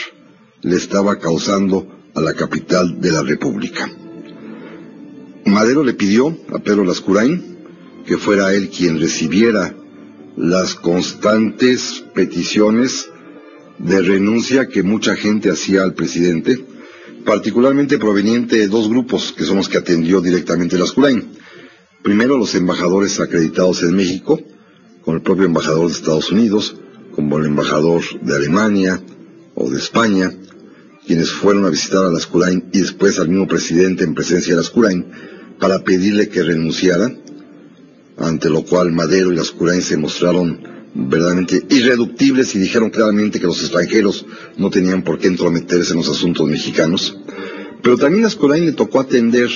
[0.62, 3.90] le estaba causando a la capital de la República.
[5.46, 7.58] Madero le pidió a Pedro Lascurain
[8.06, 9.76] que fuera él quien recibiera
[10.38, 13.10] las constantes peticiones
[13.80, 16.64] de renuncia que mucha gente hacía al presidente,
[17.26, 21.32] particularmente proveniente de dos grupos que son los que atendió directamente Lascurain.
[22.04, 24.38] Primero los embajadores acreditados en México,
[25.06, 26.76] con el propio embajador de Estados Unidos,
[27.16, 29.02] como el embajador de Alemania
[29.56, 30.30] o de España,
[31.08, 35.06] quienes fueron a visitar a Lascurain y después al mismo presidente en presencia de Lascurain
[35.60, 37.10] para pedirle que renunciara,
[38.18, 40.62] ante lo cual Madero y Lascurain se mostraron
[40.94, 44.26] verdaderamente irreductibles y dijeron claramente que los extranjeros
[44.58, 47.18] no tenían por qué entrometerse en los asuntos mexicanos.
[47.82, 49.50] Pero también Lascurain le tocó atender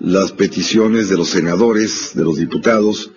[0.00, 3.10] las peticiones de los senadores, de los diputados,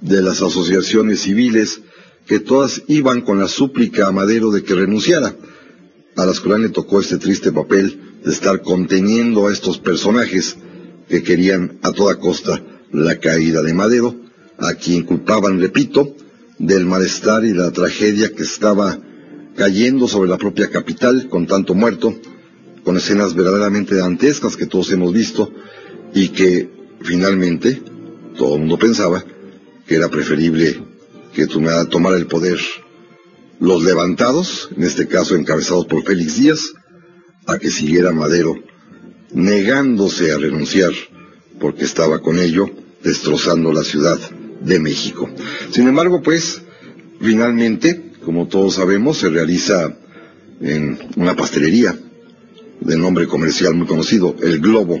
[0.00, 1.80] de las asociaciones civiles,
[2.26, 5.34] que todas iban con la súplica a Madero de que renunciara.
[6.16, 10.56] A Lascurain le tocó este triste papel de estar conteniendo a estos personajes
[11.08, 14.14] que querían a toda costa la caída de Madero,
[14.58, 16.14] a quien culpaban, repito,
[16.58, 18.98] del malestar y la tragedia que estaba
[19.56, 22.14] cayendo sobre la propia capital con tanto muerto,
[22.84, 25.52] con escenas verdaderamente dantescas que todos hemos visto
[26.14, 26.68] y que
[27.02, 27.80] finalmente
[28.36, 29.24] todo el mundo pensaba
[29.86, 30.82] que era preferible
[31.34, 32.58] que tomara el poder
[33.58, 36.72] los levantados, en este caso encabezados por Félix Díaz,
[37.46, 38.54] a que siguiera Madero
[39.32, 40.92] negándose a renunciar
[41.58, 42.68] porque estaba con ello
[43.02, 44.18] destrozando la Ciudad
[44.60, 45.28] de México.
[45.70, 46.62] Sin embargo, pues,
[47.20, 49.96] finalmente, como todos sabemos, se realiza
[50.60, 51.96] en una pastelería
[52.80, 55.00] de nombre comercial muy conocido, El Globo,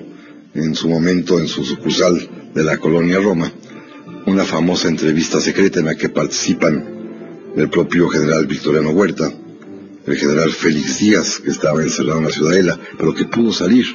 [0.54, 3.50] en su momento en su sucursal de la colonia Roma,
[4.26, 9.32] una famosa entrevista secreta en la que participan el propio general Victoriano Huerta,
[10.06, 13.86] el general Félix Díaz, que estaba encerrado en la ciudadela, pero que pudo salir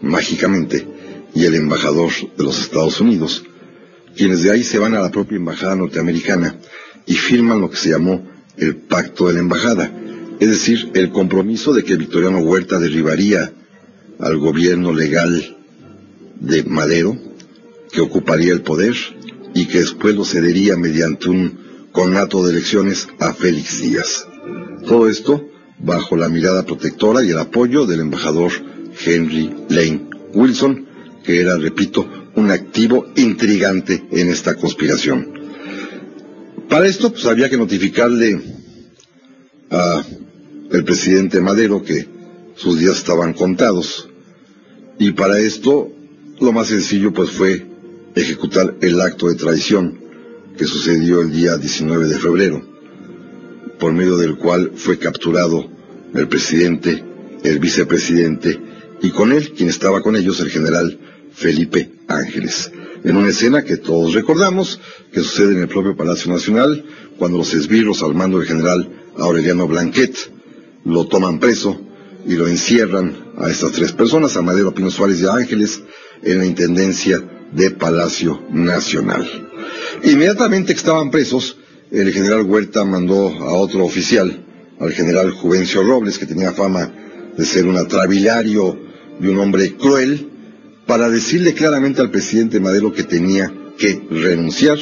[0.00, 0.86] mágicamente,
[1.34, 3.44] y el embajador de los Estados Unidos,
[4.16, 6.56] quienes de ahí se van a la propia embajada norteamericana
[7.06, 9.90] y firman lo que se llamó el pacto de la embajada,
[10.40, 13.52] es decir, el compromiso de que Victoriano Huerta derribaría
[14.18, 15.61] al gobierno legal
[16.40, 17.16] de Madero,
[17.90, 18.94] que ocuparía el poder
[19.54, 24.26] y que después lo cedería mediante un conato de elecciones a Félix Díaz.
[24.86, 28.52] Todo esto bajo la mirada protectora y el apoyo del embajador
[29.04, 30.86] Henry Lane Wilson,
[31.24, 35.32] que era, repito, un activo intrigante en esta conspiración.
[36.68, 38.40] Para esto, pues había que notificarle
[39.70, 40.02] a
[40.70, 42.08] el presidente Madero que
[42.56, 44.08] sus días estaban contados.
[44.98, 45.90] Y para esto,
[46.42, 47.66] lo más sencillo, pues fue
[48.14, 49.98] ejecutar el acto de traición
[50.56, 52.62] que sucedió el día 19 de febrero,
[53.78, 55.70] por medio del cual fue capturado
[56.14, 57.04] el presidente,
[57.42, 58.60] el vicepresidente
[59.00, 60.98] y con él, quien estaba con ellos, el general
[61.32, 62.70] Felipe Ángeles.
[63.04, 64.80] En una escena que todos recordamos,
[65.12, 66.84] que sucede en el propio Palacio Nacional,
[67.18, 70.16] cuando los esbirros al mando del general Aureliano Blanquet
[70.84, 71.80] lo toman preso
[72.26, 75.82] y lo encierran a estas tres personas, a Madero Pino Suárez y a Ángeles,
[76.22, 79.26] en la Intendencia de Palacio Nacional.
[80.04, 81.58] Inmediatamente que estaban presos,
[81.90, 84.44] el general Huerta mandó a otro oficial,
[84.80, 86.90] al general Juvencio Robles, que tenía fama
[87.36, 88.78] de ser un atravilario
[89.18, 90.28] de un hombre cruel
[90.86, 94.78] para decirle claramente al presidente Madero que tenía que renunciar,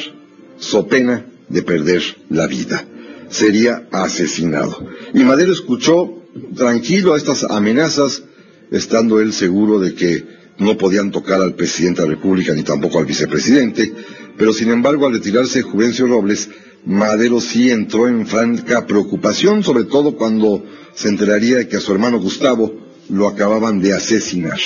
[0.57, 2.85] so pena de perder la vida.
[3.29, 4.87] Sería asesinado.
[5.13, 6.23] Y Madero escuchó
[6.55, 8.23] tranquilo a estas amenazas,
[8.71, 10.25] estando él seguro de que
[10.57, 13.93] no podían tocar al presidente de la República ni tampoco al vicepresidente,
[14.37, 16.49] pero sin embargo al retirarse Juvencio Robles,
[16.85, 21.91] Madero sí entró en franca preocupación, sobre todo cuando se enteraría de que a su
[21.91, 22.73] hermano Gustavo
[23.09, 24.59] lo acababan de asesinar.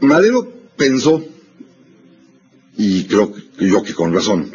[0.00, 1.22] Madero pensó,
[2.76, 4.50] y creo yo que con razón,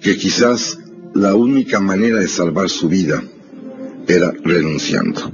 [0.00, 0.78] que quizás
[1.14, 3.22] la única manera de salvar su vida
[4.08, 5.32] era renunciando.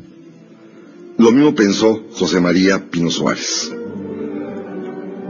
[1.16, 3.72] Lo mismo pensó José María Pino Suárez.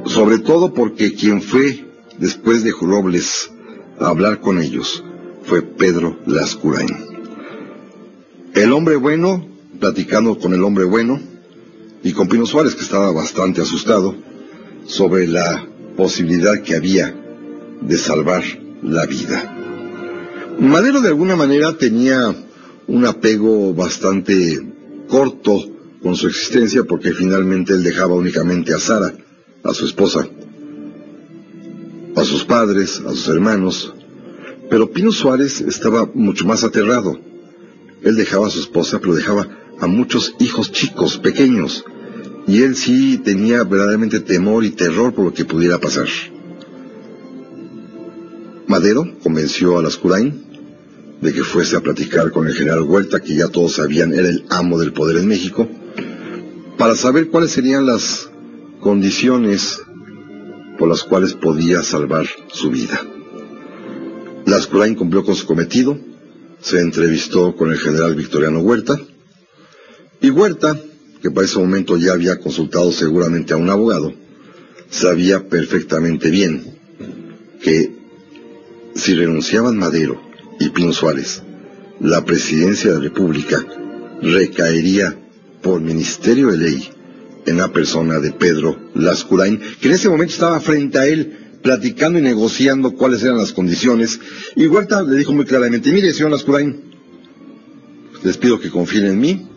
[0.06, 1.86] Sobre todo porque quien fue
[2.18, 3.50] después de Robles
[3.98, 5.04] a hablar con ellos
[5.44, 6.88] fue Pedro Lascurain.
[8.54, 9.46] El hombre bueno,
[9.78, 11.20] platicando con el hombre bueno,
[12.02, 14.14] y con Pino Suárez, que estaba bastante asustado,
[14.86, 17.14] sobre la posibilidad que había
[17.80, 18.42] de salvar
[18.82, 19.54] la vida.
[20.58, 22.34] Madero de alguna manera tenía
[22.86, 24.60] un apego bastante
[25.08, 25.60] corto
[26.02, 29.12] con su existencia porque finalmente él dejaba únicamente a Sara,
[29.62, 30.28] a su esposa,
[32.16, 33.94] a sus padres, a sus hermanos,
[34.70, 37.18] pero Pino Suárez estaba mucho más aterrado.
[38.02, 39.48] Él dejaba a su esposa, pero dejaba
[39.80, 41.84] a muchos hijos chicos, pequeños,
[42.46, 46.08] y él sí tenía verdaderamente temor y terror por lo que pudiera pasar.
[48.66, 50.48] Madero convenció a Lascurain
[51.20, 54.44] de que fuese a platicar con el general Huerta, que ya todos sabían era el
[54.50, 55.68] amo del poder en México,
[56.76, 58.30] para saber cuáles serían las
[58.80, 59.80] condiciones
[60.78, 63.00] por las cuales podía salvar su vida.
[64.46, 65.98] Lascurain cumplió con su cometido,
[66.60, 68.98] se entrevistó con el general Victoriano Huerta,
[70.20, 70.78] y Huerta,
[71.20, 74.12] que para ese momento ya había consultado seguramente a un abogado,
[74.90, 76.78] sabía perfectamente bien
[77.60, 77.92] que
[78.94, 80.20] si renunciaban Madero
[80.58, 81.42] y Pino Suárez,
[82.00, 83.64] la presidencia de la República
[84.22, 85.16] recaería
[85.62, 86.90] por Ministerio de Ley
[87.48, 92.18] en la persona de Pedro Lascurain, que en ese momento estaba frente a él platicando
[92.18, 94.20] y negociando cuáles eran las condiciones,
[94.54, 96.82] y Huerta le dijo muy claramente, mire, señor Lascurain,
[98.22, 99.48] les pido que confíen en mí,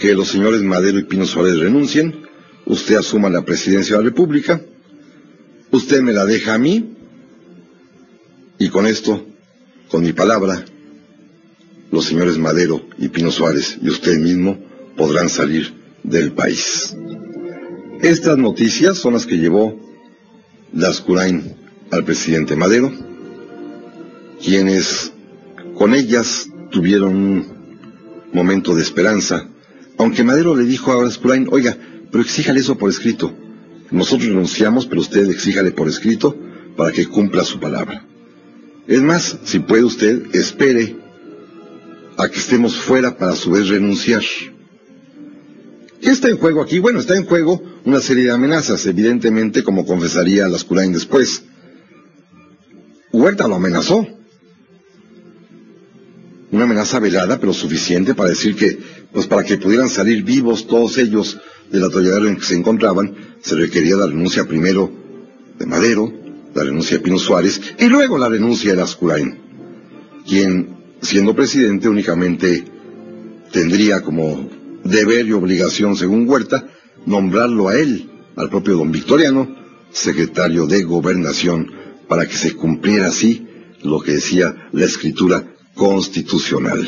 [0.00, 2.26] que los señores Madero y Pino Suárez renuncien,
[2.66, 4.60] usted asuma la presidencia de la República,
[5.70, 6.96] usted me la deja a mí,
[8.58, 9.26] y con esto,
[9.88, 10.64] con mi palabra,
[11.90, 14.58] los señores Madero y Pino Suárez y usted mismo
[14.96, 16.94] podrán salir del país.
[18.02, 19.80] Estas noticias son las que llevó
[20.72, 21.56] Lascurain
[21.90, 22.92] al presidente Madero,
[24.42, 25.12] quienes
[25.74, 27.46] con ellas tuvieron un
[28.32, 29.48] momento de esperanza,
[29.96, 31.76] aunque Madero le dijo a Lascurain, oiga,
[32.10, 33.32] pero exíjale eso por escrito.
[33.90, 36.36] Nosotros renunciamos, pero usted exíjale por escrito
[36.76, 38.06] para que cumpla su palabra.
[38.86, 40.96] Es más, si puede usted, espere
[42.16, 44.22] a que estemos fuera para a su vez renunciar.
[46.14, 46.78] ¿Qué está en juego aquí?
[46.78, 51.42] Bueno, está en juego una serie de amenazas, evidentemente, como confesaría Lascurain después.
[53.10, 54.06] Huerta lo amenazó.
[56.52, 58.78] Una amenaza velada, pero suficiente para decir que,
[59.12, 61.40] pues para que pudieran salir vivos todos ellos
[61.72, 64.92] del atolladero en que se encontraban, se requería la renuncia primero
[65.58, 66.12] de Madero,
[66.54, 69.36] la renuncia de Pino Suárez y luego la renuncia de Lascurain,
[70.24, 72.64] quien, siendo presidente, únicamente
[73.50, 76.68] tendría como deber y obligación, según Huerta,
[77.06, 79.56] nombrarlo a él, al propio don Victoriano,
[79.90, 81.70] secretario de Gobernación,
[82.08, 83.46] para que se cumpliera así
[83.82, 86.86] lo que decía la escritura constitucional.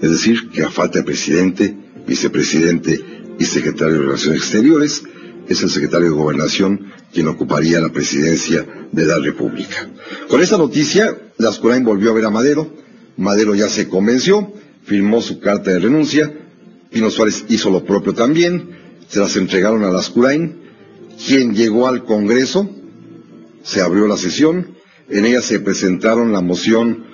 [0.00, 3.00] Es decir, que a falta de presidente, vicepresidente
[3.38, 5.02] y secretario de Relaciones Exteriores,
[5.48, 9.88] es el secretario de Gobernación quien ocuparía la presidencia de la República.
[10.28, 12.74] Con esta noticia, Lascurain volvió a ver a Madero,
[13.16, 14.52] Madero ya se convenció,
[14.84, 16.32] firmó su carta de renuncia,
[16.94, 18.68] Pino Suárez hizo lo propio también,
[19.08, 20.60] se las entregaron a Lascurain,
[21.26, 22.70] quien llegó al Congreso,
[23.64, 24.76] se abrió la sesión,
[25.08, 27.04] en ella se presentaron la moción,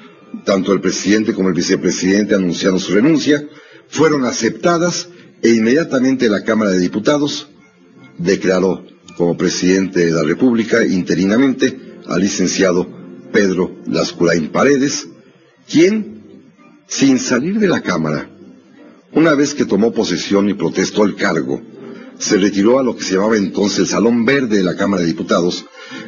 [0.44, 3.42] tanto el presidente como el vicepresidente anunciaron su renuncia,
[3.88, 5.08] fueron aceptadas
[5.40, 7.48] e inmediatamente la Cámara de Diputados
[8.18, 8.84] declaró
[9.16, 12.86] como presidente de la República interinamente al licenciado
[13.32, 15.08] Pedro Lascurain Paredes,
[15.66, 16.22] quien,
[16.86, 18.28] sin salir de la Cámara,
[19.12, 21.60] una vez que tomó posesión y protestó el cargo,
[22.18, 25.08] se retiró a lo que se llamaba entonces el Salón Verde de la Cámara de
[25.08, 25.64] Diputados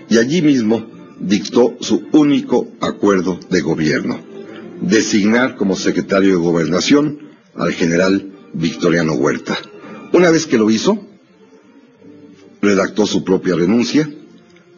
[0.09, 0.87] y allí mismo
[1.19, 4.21] dictó su único acuerdo de gobierno,
[4.81, 9.57] designar como secretario de Gobernación al general Victoriano Huerta.
[10.13, 11.07] Una vez que lo hizo,
[12.61, 14.09] redactó su propia renuncia,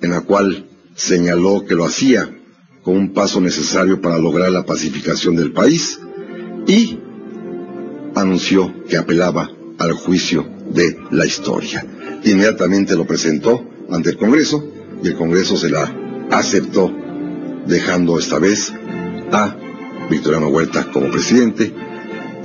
[0.00, 2.30] en la cual señaló que lo hacía
[2.82, 5.98] como un paso necesario para lograr la pacificación del país
[6.66, 6.98] y
[8.14, 11.84] anunció que apelaba al juicio de la historia.
[12.24, 14.64] Inmediatamente lo presentó ante el Congreso
[15.02, 15.94] y el Congreso se la
[16.30, 16.90] aceptó,
[17.66, 18.72] dejando esta vez
[19.32, 19.56] a
[20.10, 21.74] Victoriano Huerta como presidente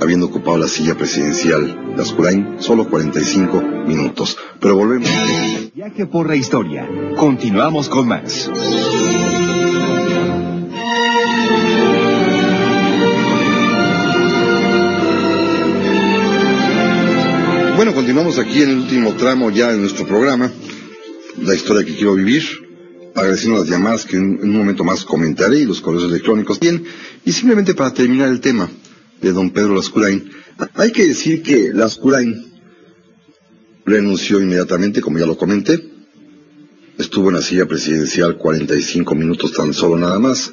[0.00, 4.36] habiendo ocupado la silla presidencial de Ascurain solo 45 minutos.
[4.58, 5.10] Pero volvemos.
[5.74, 6.88] Viaje por la historia.
[7.16, 8.50] Continuamos con más.
[17.80, 20.52] Bueno, continuamos aquí en el último tramo ya de nuestro programa,
[21.40, 22.44] la historia que quiero vivir,
[23.14, 26.84] agradeciendo las llamadas que en, un momento más comentaré y los correos electrónicos bien,
[27.24, 28.68] y simplemente para terminar el tema
[29.22, 30.30] de don Pedro Lascurain,
[30.74, 32.52] hay que decir que Lascurain
[33.86, 35.82] renunció inmediatamente, como ya lo comenté,
[36.98, 40.52] estuvo en la silla presidencial 45 minutos tan solo nada más,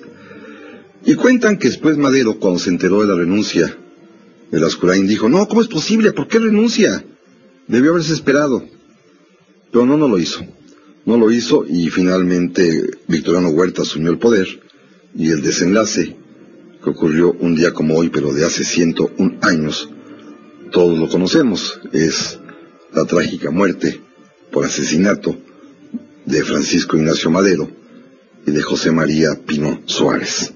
[1.05, 3.77] y cuentan que después Madero, cuando se enteró de la renuncia
[4.49, 6.13] de Lascurain, dijo, no, ¿cómo es posible?
[6.13, 7.03] ¿Por qué renuncia?
[7.67, 8.63] Debió haberse esperado.
[9.71, 10.45] Pero no, no lo hizo.
[11.05, 14.47] No lo hizo y finalmente Victoriano Huerta asumió el poder
[15.15, 16.17] y el desenlace
[16.83, 19.89] que ocurrió un día como hoy, pero de hace 101 años,
[20.71, 22.39] todos lo conocemos, es
[22.93, 24.01] la trágica muerte
[24.51, 25.35] por asesinato
[26.25, 27.69] de Francisco Ignacio Madero
[28.45, 30.53] y de José María Pino Suárez.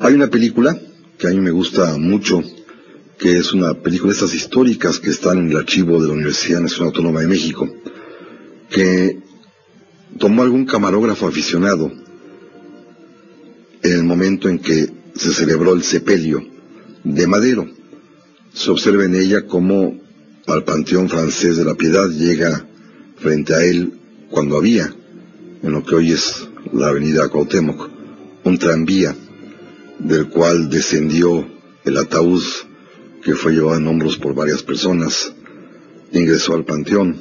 [0.00, 0.78] Hay una película
[1.18, 2.42] que a mí me gusta mucho,
[3.18, 6.60] que es una película de estas históricas que están en el archivo de la Universidad
[6.60, 7.68] Nacional Autónoma de México,
[8.70, 9.18] que
[10.18, 11.92] tomó algún camarógrafo aficionado
[13.82, 16.44] en el momento en que se celebró el sepelio
[17.04, 17.68] de Madero.
[18.52, 20.00] Se observa en ella cómo
[20.46, 22.66] al Panteón Francés de la Piedad llega
[23.16, 23.94] frente a él
[24.30, 24.92] cuando había,
[25.62, 27.90] en lo que hoy es la avenida Cuauhtémoc,
[28.44, 29.14] un tranvía
[29.98, 31.46] del cual descendió
[31.84, 32.42] el ataúd
[33.24, 35.32] que fue llevado en hombros por varias personas,
[36.12, 37.16] ingresó al panteón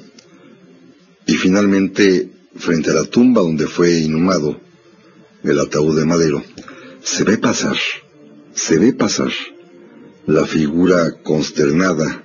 [1.25, 4.59] y finalmente frente a la tumba donde fue inhumado
[5.43, 6.43] el ataúd de Madero,
[7.01, 7.77] se ve pasar,
[8.53, 9.31] se ve pasar
[10.25, 12.23] la figura consternada,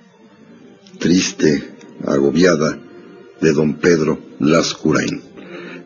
[0.98, 1.74] triste,
[2.04, 2.80] agobiada
[3.40, 5.22] de don Pedro Lascurain.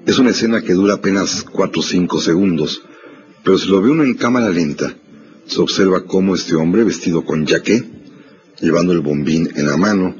[0.06, 2.82] Es una escena que dura apenas cuatro o cinco segundos,
[3.44, 4.96] pero si lo ve uno en cámara lenta,
[5.46, 7.84] se observa cómo este hombre, vestido con jaque,
[8.60, 10.14] llevando el bombín en la mano,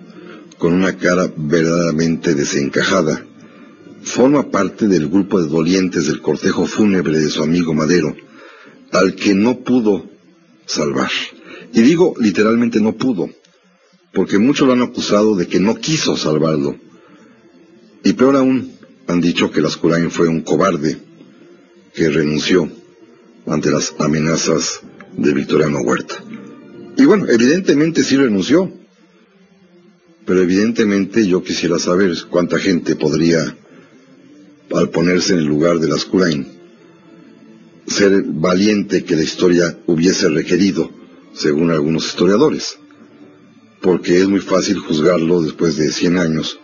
[0.58, 3.24] con una cara verdaderamente desencajada,
[4.02, 8.14] forma parte del grupo de dolientes del cortejo fúnebre de su amigo Madero,
[8.92, 10.08] al que no pudo
[10.66, 11.10] salvar.
[11.72, 13.30] Y digo literalmente no pudo,
[14.12, 16.76] porque muchos lo han acusado de que no quiso salvarlo.
[18.04, 18.72] Y peor aún,
[19.06, 20.98] han dicho que Lascurain fue un cobarde
[21.94, 22.70] que renunció
[23.46, 24.80] ante las amenazas
[25.16, 26.22] de Victoriano Huerta.
[26.96, 28.72] Y bueno, evidentemente sí renunció,
[30.26, 33.56] pero evidentemente yo quisiera saber cuánta gente podría,
[34.74, 36.46] al ponerse en el lugar de Lascurain,
[37.86, 40.90] ser valiente que la historia hubiese requerido,
[41.34, 42.78] según algunos historiadores,
[43.80, 46.58] porque es muy fácil juzgarlo después de 100 años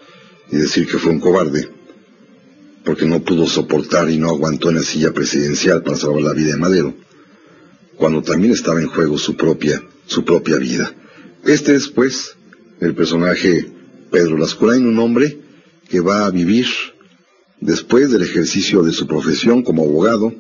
[0.50, 1.68] y decir que fue un cobarde,
[2.84, 6.52] porque no pudo soportar y no aguantó en la silla presidencial para salvar la vida
[6.52, 6.94] de Madero,
[7.98, 10.94] cuando también estaba en juego su propia, su propia vida.
[11.44, 12.36] Este es, pues,
[12.80, 13.66] el personaje
[14.10, 15.40] Pedro Lascurain, un hombre
[15.88, 16.66] que va a vivir
[17.60, 20.32] después del ejercicio de su profesión como abogado,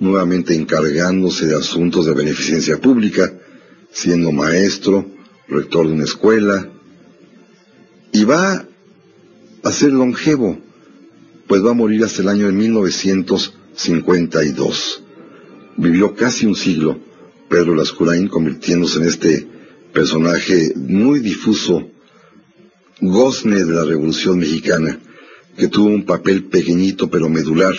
[0.00, 3.32] nuevamente encargándose de asuntos de beneficencia pública,
[3.92, 5.06] siendo maestro,
[5.46, 6.68] rector de una escuela,
[8.12, 8.66] y va
[9.62, 10.58] a ser longevo,
[11.46, 15.04] pues va a morir hasta el año de 1952.
[15.80, 17.00] Vivió casi un siglo
[17.48, 19.46] Pedro Lascurain, convirtiéndose en este
[19.94, 21.90] personaje muy difuso,
[23.00, 24.98] gozne de la Revolución Mexicana,
[25.56, 27.74] que tuvo un papel pequeñito pero medular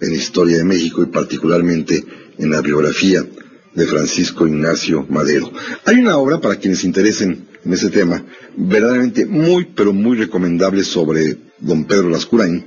[0.00, 2.04] en la historia de México y particularmente
[2.38, 3.26] en la biografía
[3.74, 5.50] de Francisco Ignacio Madero.
[5.86, 8.24] Hay una obra, para quienes interesen en ese tema,
[8.56, 12.66] verdaderamente muy, pero muy recomendable sobre don Pedro Lascurain,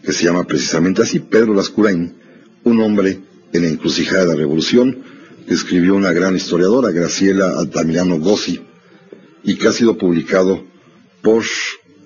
[0.00, 2.14] que se llama precisamente así, Pedro Lascurain,
[2.62, 5.02] un hombre en la encrucijada de la Revolución,
[5.46, 8.60] que escribió una gran historiadora, Graciela Altamirano Gossi,
[9.44, 10.64] y que ha sido publicado
[11.20, 11.42] por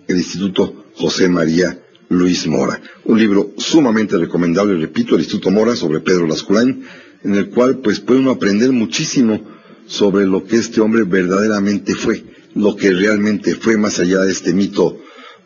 [0.09, 1.79] el Instituto José María
[2.09, 2.81] Luis Mora.
[3.05, 6.85] Un libro sumamente recomendable, repito, el Instituto Mora sobre Pedro Lascurain,
[7.25, 9.41] en el cual pues puede uno aprender muchísimo
[9.87, 12.25] sobre lo que este hombre verdaderamente fue,
[12.55, 14.99] lo que realmente fue más allá de este mito,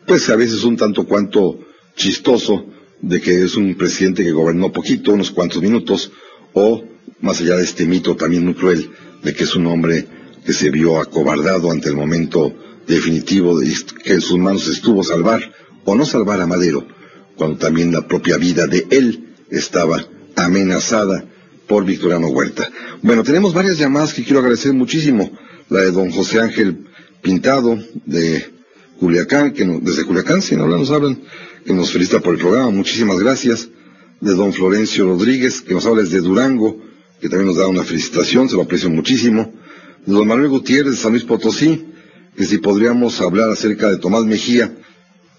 [0.05, 1.59] pues a veces un tanto cuanto
[1.95, 2.65] chistoso
[3.01, 6.11] de que es un presidente que gobernó poquito, unos cuantos minutos,
[6.53, 6.83] o
[7.21, 8.89] más allá de este mito también muy cruel
[9.23, 10.07] de que es un hombre
[10.45, 12.53] que se vio acobardado ante el momento
[12.87, 13.73] definitivo de
[14.03, 15.53] que en sus manos estuvo salvar
[15.85, 16.85] o no salvar a Madero,
[17.35, 21.25] cuando también la propia vida de él estaba amenazada
[21.67, 22.69] por Victoriano Huerta.
[23.01, 25.31] Bueno, tenemos varias llamadas que quiero agradecer muchísimo.
[25.69, 26.85] La de don José Ángel
[27.21, 28.45] Pintado, de
[28.99, 31.21] Culiacán, que desde Culiacán, si no nos hablan,
[31.65, 33.69] que nos felicita por el programa, muchísimas gracias.
[34.19, 36.79] De don Florencio Rodríguez, que nos habla desde Durango,
[37.19, 39.53] que también nos da una felicitación, se lo aprecio muchísimo.
[40.05, 41.85] De don Manuel Gutiérrez de San Luis Potosí,
[42.35, 44.75] que si podríamos hablar acerca de Tomás Mejía.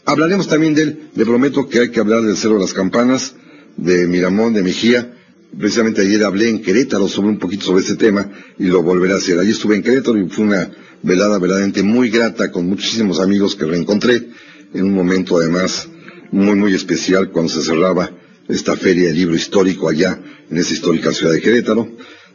[0.04, 3.34] Hablaremos también de él, le prometo que hay que hablar del Cerro de las Campanas,
[3.76, 5.14] de Miramón, de Mejía.
[5.56, 9.16] Precisamente ayer hablé en Querétaro sobre un poquito sobre este tema y lo volveré a
[9.16, 9.38] hacer.
[9.38, 10.70] Allí estuve en Querétaro y fue una
[11.02, 14.28] velada verdaderamente muy grata con muchísimos amigos que reencontré
[14.74, 15.88] en un momento además
[16.33, 18.11] muy muy especial cuando se cerraba
[18.49, 20.18] esta feria de libro histórico allá
[20.51, 21.89] en esa histórica ciudad de Querétaro.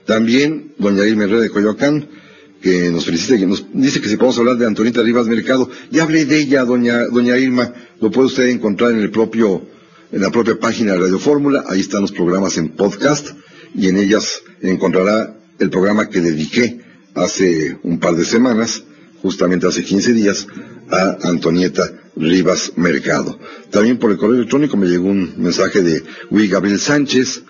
[0.05, 2.07] También doña Irma Herrera de Coyoacán,
[2.61, 5.69] que nos felicita y nos dice que si podemos hablar de Antonita Rivas Mercado.
[5.91, 9.63] Ya hablé de ella, doña, doña Irma, lo puede usted encontrar en el propio,
[10.11, 13.31] en la propia página de Radio Fórmula, ahí están los programas en podcast,
[13.75, 16.79] y en ellas encontrará el programa que dediqué
[17.15, 18.83] hace un par de semanas,
[19.21, 20.47] justamente hace 15 días,
[20.89, 23.39] a Antonieta Rivas Mercado.
[23.69, 27.43] También por el correo electrónico me llegó un mensaje de Luis Gabriel Sánchez,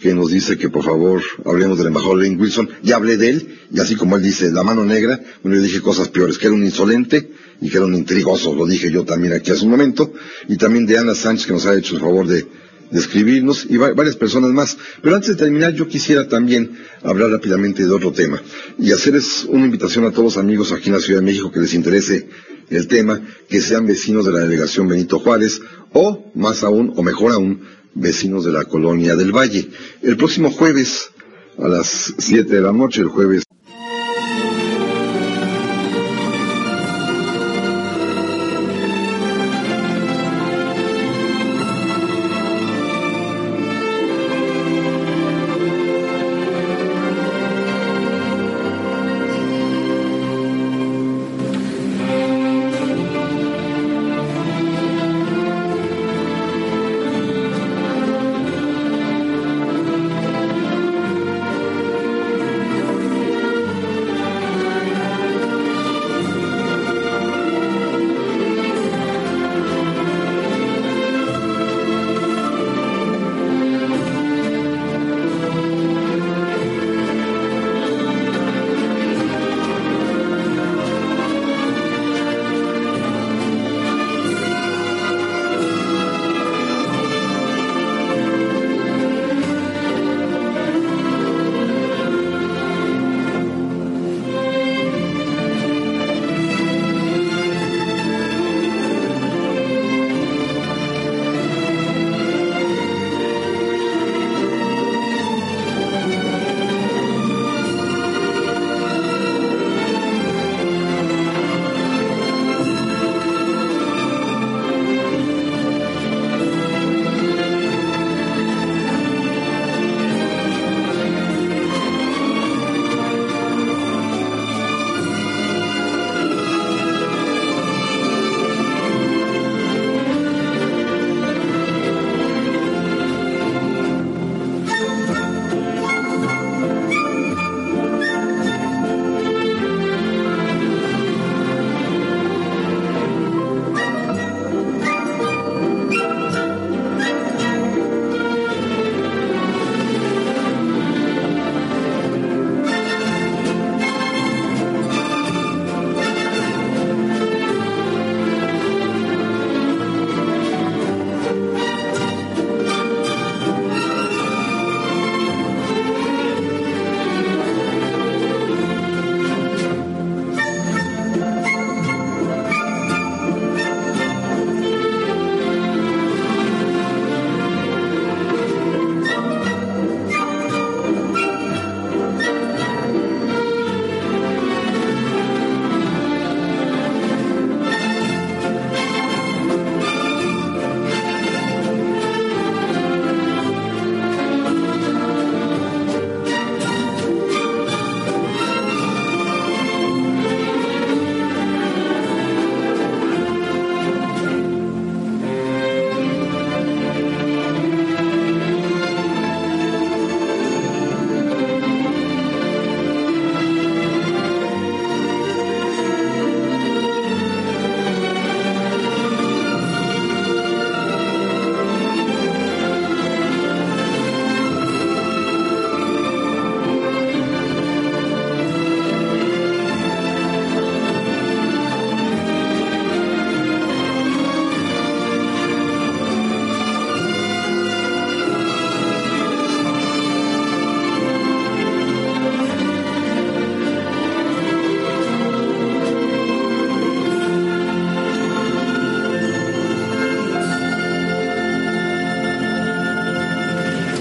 [0.00, 2.68] que nos dice que por favor hablemos del embajador Lane Wilson.
[2.82, 5.80] Ya hablé de él, y así como él dice, la mano negra, bueno, yo dije
[5.80, 9.32] cosas peores, que era un insolente y que era un intrigoso, lo dije yo también
[9.32, 10.12] aquí hace un momento,
[10.48, 12.44] y también de Ana Sánchez, que nos ha hecho el favor de,
[12.90, 14.76] de escribirnos, y varias personas más.
[15.00, 18.42] Pero antes de terminar, yo quisiera también hablar rápidamente de otro tema,
[18.78, 21.60] y hacerles una invitación a todos los amigos aquí en la Ciudad de México que
[21.60, 22.28] les interese
[22.70, 25.60] el tema, que sean vecinos de la delegación Benito Juárez,
[25.92, 27.62] o más aún, o mejor aún,
[27.94, 29.68] vecinos de la colonia del Valle.
[30.02, 31.10] El próximo jueves,
[31.58, 33.44] a las 7 de la noche, el jueves